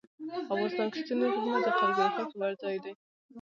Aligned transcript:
افغانستان 0.43 0.87
کې 0.91 0.99
ستوني 1.03 1.27
غرونه 1.33 1.59
د 1.63 1.69
خلکو 1.77 2.01
د 2.07 2.13
خوښې 2.15 2.35
وړ 2.39 2.53
ځای 2.63 2.77
دی. 2.83 2.93